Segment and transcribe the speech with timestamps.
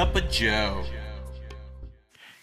[0.00, 0.82] Cup of Joe.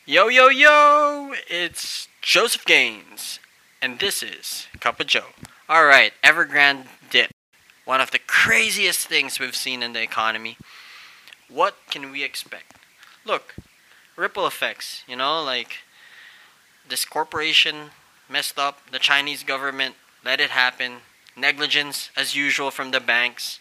[0.05, 1.33] Yo, yo, yo!
[1.49, 3.39] It's Joseph Gaines,
[3.81, 5.29] and this is Cup of Joe.
[5.67, 7.31] Alright, Evergrande dip.
[7.83, 10.57] One of the craziest things we've seen in the economy.
[11.49, 12.75] What can we expect?
[13.25, 13.55] Look,
[14.15, 15.77] ripple effects, you know, like
[16.87, 17.89] this corporation
[18.29, 20.97] messed up, the Chinese government let it happen,
[21.35, 23.59] negligence as usual from the banks.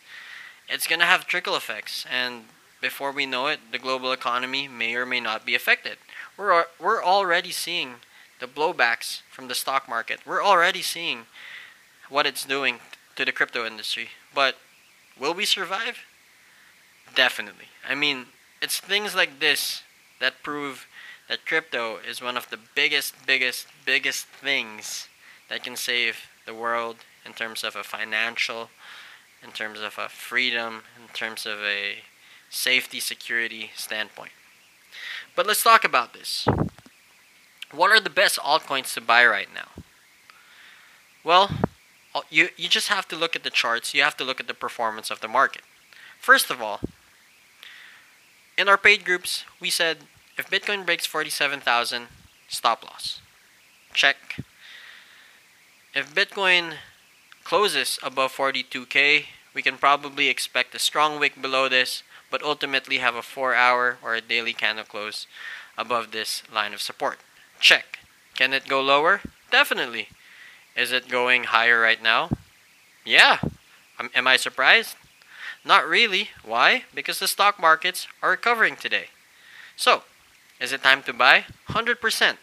[0.68, 2.44] It's gonna have trickle effects, and
[2.80, 5.98] before we know it, the global economy may or may not be affected.
[6.36, 7.96] We're we're already seeing
[8.40, 10.20] the blowbacks from the stock market.
[10.26, 11.26] We're already seeing
[12.08, 12.80] what it's doing
[13.16, 14.10] to the crypto industry.
[14.34, 14.56] But
[15.18, 15.98] will we survive?
[17.14, 17.66] Definitely.
[17.88, 18.26] I mean,
[18.60, 19.82] it's things like this
[20.20, 20.86] that prove
[21.28, 25.08] that crypto is one of the biggest, biggest, biggest things
[25.48, 28.70] that can save the world in terms of a financial,
[29.42, 31.96] in terms of a freedom, in terms of a
[32.50, 34.32] safety security standpoint.
[35.34, 36.46] But let's talk about this.
[37.72, 39.82] What are the best altcoins to buy right now?
[41.24, 41.50] Well,
[42.14, 43.92] uh, you you just have to look at the charts.
[43.92, 45.62] You have to look at the performance of the market.
[46.18, 46.80] First of all,
[48.56, 49.98] in our paid groups, we said
[50.38, 52.08] if Bitcoin breaks 47,000,
[52.48, 53.20] stop loss.
[53.92, 54.16] Check.
[55.94, 56.74] If Bitcoin
[57.42, 59.24] closes above 42k,
[59.54, 63.98] we can probably expect a strong wick below this, but ultimately have a 4 hour
[64.02, 65.26] or a daily candle close
[65.78, 67.18] above this line of support.
[67.60, 67.98] Check.
[68.34, 69.20] Can it go lower?
[69.50, 70.08] Definitely.
[70.76, 72.30] Is it going higher right now?
[73.04, 73.38] Yeah.
[74.14, 74.96] Am I surprised?
[75.64, 76.30] Not really.
[76.44, 76.84] Why?
[76.94, 79.06] Because the stock markets are recovering today.
[79.76, 80.02] So,
[80.60, 81.44] is it time to buy?
[81.70, 82.36] 100%.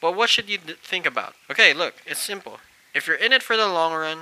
[0.00, 1.34] But what should you think about?
[1.50, 2.58] Okay, look, it's simple.
[2.94, 4.18] If you're in it for the long run,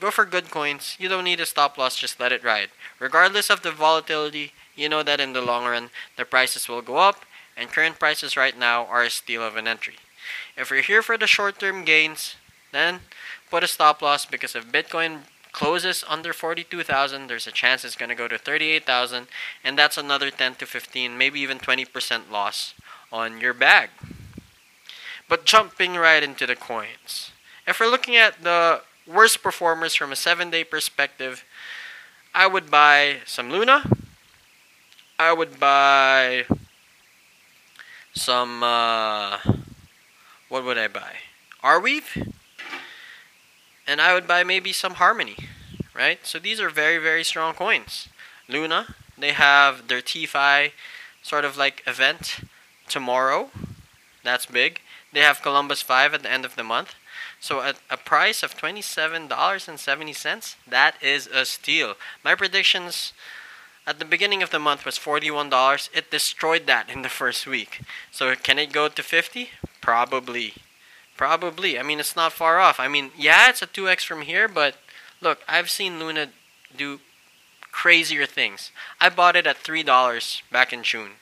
[0.00, 0.96] go for good coins.
[0.98, 2.70] You don't need a stop loss, just let it ride.
[2.98, 6.96] Regardless of the volatility, you know that in the long run, the prices will go
[6.96, 7.24] up,
[7.56, 9.96] and current prices right now are a steal of an entry.
[10.56, 12.36] If you're here for the short term gains,
[12.72, 13.00] then
[13.50, 15.20] put a stop loss because if Bitcoin
[15.52, 19.26] closes under 42,000, there's a chance it's going to go to 38,000,
[19.64, 22.74] and that's another 10 to 15, maybe even 20% loss
[23.10, 23.90] on your bag.
[25.28, 27.32] But jumping right into the coins.
[27.66, 31.44] If we're looking at the worst performers from a 7 day perspective,
[32.34, 33.82] I would buy some Luna.
[35.18, 36.44] I would buy
[38.12, 39.38] some uh,
[40.48, 41.14] what would I buy?
[41.62, 42.32] Arweave?
[43.86, 45.36] And I would buy maybe some Harmony,
[45.94, 46.18] right?
[46.24, 48.08] So these are very, very strong coins.
[48.48, 50.72] Luna, they have their TFI
[51.22, 52.40] sort of like event
[52.88, 53.50] tomorrow.
[54.24, 54.80] That's big.
[55.12, 56.94] They have Columbus 5 at the end of the month.
[57.40, 61.94] So at a price of $27.70, that is a steal.
[62.24, 63.12] My predictions
[63.86, 65.88] at the beginning of the month was $41.
[65.94, 67.82] It destroyed that in the first week.
[68.10, 69.50] So can it go to 50?
[69.80, 70.54] Probably.
[71.16, 71.78] Probably.
[71.78, 72.78] I mean, it's not far off.
[72.78, 74.76] I mean, yeah, it's a 2x from here, but
[75.20, 76.28] look, I've seen Luna
[76.76, 77.00] do
[77.72, 78.70] crazier things.
[79.00, 81.12] I bought it at $3 back in June.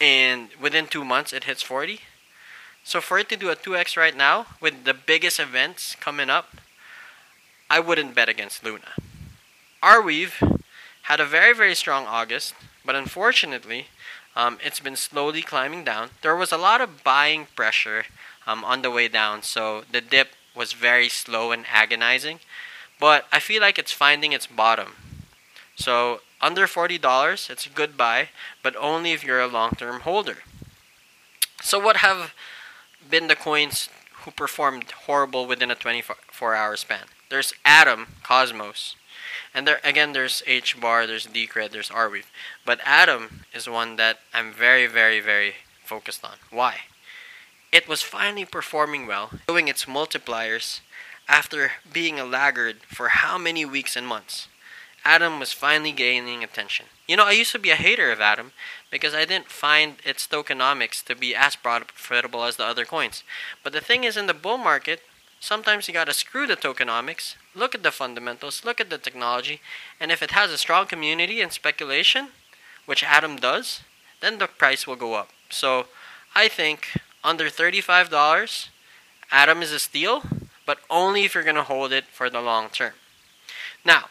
[0.00, 2.00] And within 2 months it hits 40.
[2.82, 6.56] So for it to do a 2x right now with the biggest events coming up,
[7.68, 8.92] I wouldn't bet against Luna.
[9.82, 10.60] Arweave
[11.02, 13.86] had a very very strong August, but unfortunately,
[14.36, 16.10] um, it's been slowly climbing down.
[16.22, 18.04] There was a lot of buying pressure
[18.46, 22.40] um, on the way down, so the dip was very slow and agonizing.
[22.98, 24.94] But I feel like it's finding its bottom.
[25.74, 28.28] So under forty dollars, it's a good buy,
[28.62, 30.38] but only if you're a long-term holder.
[31.62, 32.34] So what have
[33.08, 33.88] been the coins
[34.22, 37.04] who performed horrible within a 24-hour span?
[37.28, 38.96] There's Atom, Cosmos,
[39.54, 42.30] and there again there's H bar, there's Decred, there's Arweave.
[42.64, 46.36] But Atom is one that I'm very, very, very focused on.
[46.50, 46.76] Why?
[47.72, 50.80] It was finally performing well, doing its multipliers
[51.28, 54.48] after being a laggard for how many weeks and months.
[55.04, 56.86] Atom was finally gaining attention.
[57.08, 58.52] You know, I used to be a hater of Atom
[58.90, 63.22] because I didn't find its tokenomics to be as profitable as the other coins.
[63.62, 65.00] But the thing is, in the bull market,
[65.40, 69.60] sometimes you gotta screw the tokenomics, look at the fundamentals, look at the technology,
[69.98, 72.28] and if it has a strong community and speculation,
[72.84, 73.80] which Atom does,
[74.20, 75.30] then the price will go up.
[75.48, 75.86] So
[76.34, 76.88] I think
[77.24, 78.68] under $35,
[79.32, 80.22] Atom is a steal,
[80.66, 82.92] but only if you're gonna hold it for the long term.
[83.84, 84.06] Now,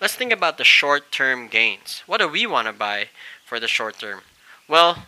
[0.00, 2.02] let's think about the short term gains.
[2.06, 3.08] What do we want to buy
[3.44, 4.20] for the short term?
[4.68, 5.04] Well,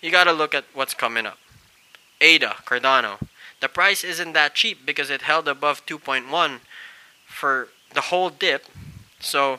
[0.00, 1.38] you got to look at what's coming up.
[2.20, 3.18] ADA, Cardano.
[3.60, 6.60] The price isn't that cheap because it held above 2.1
[7.26, 8.66] for the whole dip.
[9.20, 9.58] So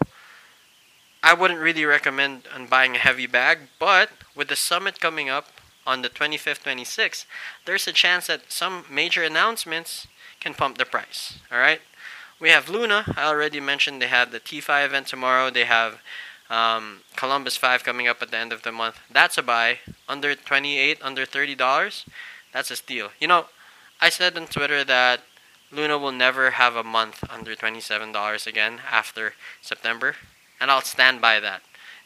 [1.23, 5.47] I wouldn't really recommend on buying a heavy bag, but with the summit coming up
[5.85, 7.25] on the 25th, 26th,
[7.65, 10.07] there's a chance that some major announcements
[10.39, 11.39] can pump the price.
[11.51, 11.81] All right.
[12.39, 13.13] We have Luna.
[13.17, 15.49] I already mentioned they have the T5 event tomorrow.
[15.49, 16.01] They have
[16.51, 18.99] um, Columbus 5 coming up at the end of the month.
[19.11, 19.79] That's a buy.
[20.07, 22.05] Under 28, under $30.
[22.53, 23.09] That's a steal.
[23.19, 23.45] You know,
[23.99, 25.21] I said on Twitter that
[25.71, 30.15] Luna will never have a month under $27 again after September,
[30.61, 31.61] and I'll stand by that.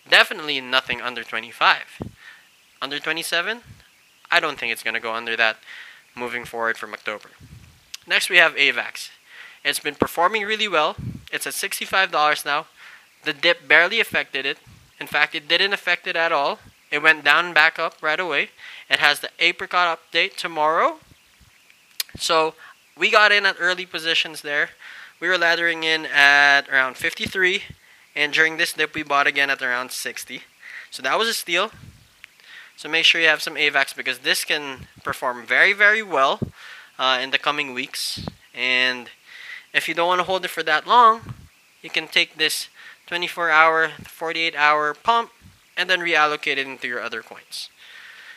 [0.10, 2.02] Definitely nothing under 25.
[2.82, 3.62] Under 27,
[4.32, 5.58] I don't think it's going to go under that
[6.16, 7.30] moving forward from October.
[8.08, 9.10] Next, we have AVAX.
[9.64, 10.96] It's been performing really well.
[11.32, 12.66] It's at $65 now.
[13.24, 14.58] The dip barely affected it.
[15.00, 16.60] In fact, it didn't affect it at all.
[16.92, 18.50] It went down and back up right away.
[18.90, 21.00] It has the apricot update tomorrow.
[22.18, 22.56] So
[22.98, 24.72] we got in at early positions there.
[25.20, 27.62] We were laddering in at around 53,
[28.16, 30.42] and during this dip, we bought again at around 60.
[30.90, 31.72] So that was a steal.
[32.76, 36.40] So make sure you have some AVAX because this can perform very, very well
[36.98, 38.28] uh, in the coming weeks.
[38.54, 39.10] And
[39.74, 41.34] if you don't want to hold it for that long,
[41.82, 42.70] you can take this
[43.08, 45.32] 24 hour, 48 hour pump
[45.76, 47.70] and then reallocate it into your other coins.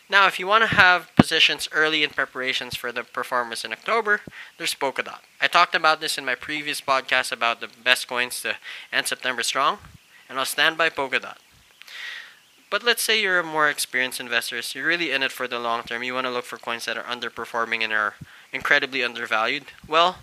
[0.08, 4.20] Now, if you want to have positions early in preparations for the performance in October,
[4.58, 5.20] there's Polkadot.
[5.40, 8.56] I talked about this in my previous podcast about the best coins to
[8.92, 9.78] end September strong,
[10.28, 11.36] and I'll stand by Polkadot.
[12.68, 15.58] But let's say you're a more experienced investor, so you're really in it for the
[15.58, 16.02] long term.
[16.02, 18.14] You want to look for coins that are underperforming and are
[18.52, 19.64] incredibly undervalued.
[19.86, 20.16] Well,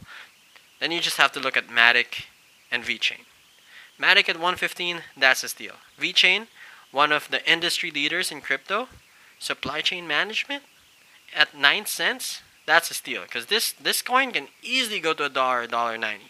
[0.82, 2.26] then you just have to look at Matic
[2.70, 3.26] and VeChain.
[4.00, 5.76] Matic at 115, that's a steal.
[5.98, 6.48] VeChain,
[6.92, 8.90] one of the industry leaders in crypto,
[9.40, 10.64] supply chain management
[11.34, 15.30] at 9 cents, that's a steal because this this coin can easily go to a
[15.30, 16.26] dollar, dollar 90.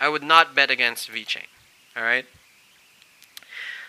[0.00, 1.48] I would not bet against VeChain.
[1.96, 2.26] All right?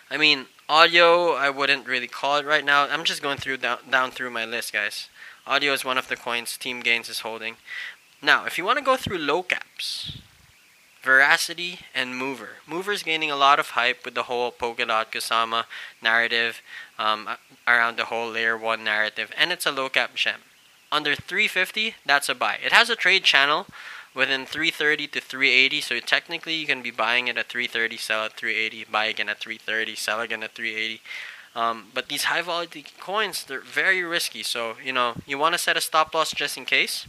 [0.09, 2.87] I mean, audio, I wouldn't really call it right now.
[2.87, 5.09] I'm just going through down, down through my list, guys.
[5.45, 7.57] Audio is one of the coins Team Gains is holding.
[8.21, 10.19] Now, if you want to go through low caps,
[11.03, 12.57] Verasity and Mover.
[12.67, 15.63] Mover is gaining a lot of hype with the whole Polkadot Kusama
[16.03, 16.61] narrative
[16.97, 17.29] um,
[17.65, 20.41] around the whole layer 1 narrative, and it's a low cap gem.
[20.91, 22.57] Under 350, that's a buy.
[22.63, 23.67] It has a trade channel
[24.13, 28.33] within 330 to 380, so technically you can be buying it at 330, sell at
[28.33, 31.01] 380, buy again at 330, sell again at 380.
[31.55, 34.43] Um, but these high volatility coins, they're very risky.
[34.43, 37.05] So, you know, you want to set a stop loss just in case.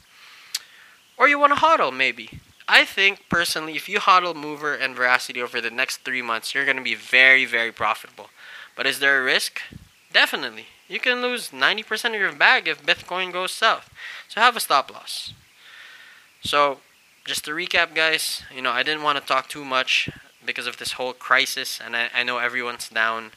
[1.20, 2.40] Or you want to hodl, maybe.
[2.67, 6.64] I think personally, if you hodl Mover and Verasity over the next three months, you're
[6.64, 8.31] going to be very, very profitable.
[8.75, 9.61] But is there a risk?
[10.14, 10.64] Definitely.
[10.88, 13.90] You can lose 90% of your bag if Bitcoin goes south.
[14.28, 15.34] So have a stop loss.
[16.40, 16.78] So,
[17.26, 20.08] just to recap, guys, you know, I didn't want to talk too much
[20.46, 23.32] because of this whole crisis, and I, I know everyone's down.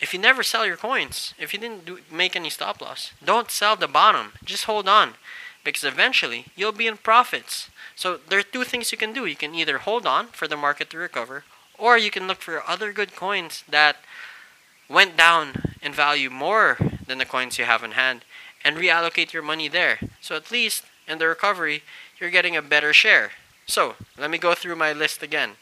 [0.00, 3.50] If you never sell your coins, if you didn't do, make any stop loss, don't
[3.50, 4.32] sell the bottom.
[4.42, 5.16] Just hold on
[5.64, 7.70] because eventually you'll be in profits.
[7.96, 9.24] So there are two things you can do.
[9.24, 11.44] You can either hold on for the market to recover,
[11.78, 13.96] or you can look for other good coins that
[14.88, 16.76] went down in value more
[17.06, 18.24] than the coins you have in hand
[18.64, 19.98] and reallocate your money there.
[20.20, 21.82] So at least in the recovery,
[22.18, 23.32] you're getting a better share.
[23.66, 25.52] So let me go through my list again.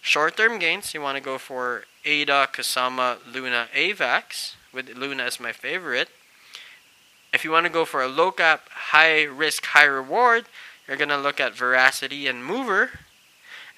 [0.00, 5.38] Short term gains, you want to go for ADA, Kusama, Luna, AVAX, with Luna as
[5.38, 6.08] my favorite.
[7.32, 10.44] If you want to go for a low cap, high risk, high reward,
[10.86, 12.90] you're going to look at Verasity and Mover.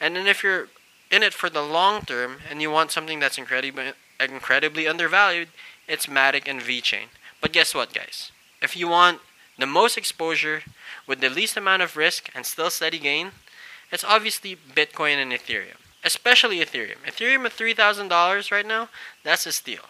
[0.01, 0.69] And then if you're
[1.11, 5.49] in it for the long term and you want something that's incredibly incredibly undervalued,
[5.87, 7.07] it's Matic and VeChain.
[7.41, 8.33] But guess what, guys?
[8.63, 9.21] If you want
[9.59, 10.63] the most exposure
[11.07, 13.33] with the least amount of risk and still steady gain,
[13.93, 16.97] it's obviously Bitcoin and Ethereum, especially Ethereum.
[17.07, 18.89] Ethereum at $3,000 right now,
[19.23, 19.83] that's a steal.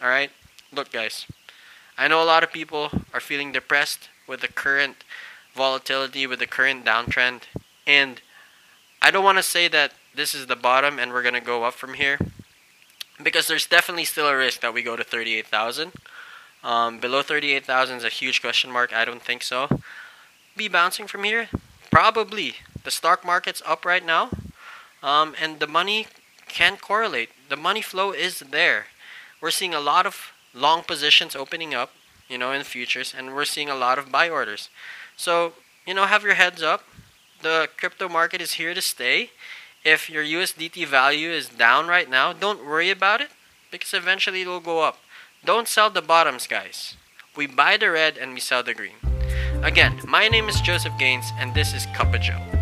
[0.00, 0.30] All right?
[0.72, 1.26] Look, guys,
[1.98, 5.04] I know a lot of people are feeling depressed with the current
[5.54, 7.42] volatility, with the current downtrend,
[7.86, 8.20] and
[9.00, 11.64] I don't want to say that this is the bottom and we're going to go
[11.64, 12.18] up from here
[13.22, 15.92] because there's definitely still a risk that we go to 38,000.
[16.64, 18.92] Um, below 38,000 is a huge question mark.
[18.92, 19.80] I don't think so.
[20.56, 21.48] Be bouncing from here?
[21.90, 22.56] Probably.
[22.82, 24.30] The stock market's up right now,
[25.02, 26.06] um, and the money
[26.48, 27.30] can correlate.
[27.48, 28.86] The money flow is there.
[29.40, 31.90] We're seeing a lot of long positions opening up,
[32.28, 34.68] you know, in futures, and we're seeing a lot of buy orders.
[35.16, 35.52] So,
[35.86, 36.84] you know, have your heads up.
[37.42, 39.30] The crypto market is here to stay.
[39.84, 43.28] If your USDT value is down right now, don't worry about it
[43.70, 44.98] because eventually it'll go up.
[45.44, 46.96] Don't sell the bottoms, guys.
[47.36, 48.96] We buy the red and we sell the green.
[49.62, 52.55] Again, my name is Joseph Gaines and this is Cup of Joe.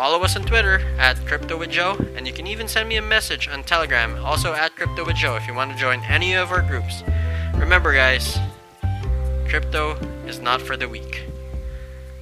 [0.00, 3.02] Follow us on Twitter at Crypto with Joe, and you can even send me a
[3.02, 6.50] message on Telegram, also at Crypto with Joe, if you want to join any of
[6.50, 7.02] our groups.
[7.52, 8.38] Remember, guys,
[9.46, 11.26] crypto is not for the weak.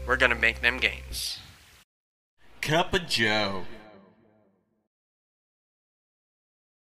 [0.09, 1.39] We're gonna make them gains.
[2.63, 3.63] Cup of Joe.